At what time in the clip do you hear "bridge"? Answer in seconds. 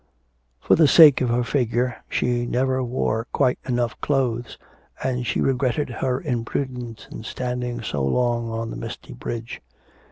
9.13-9.61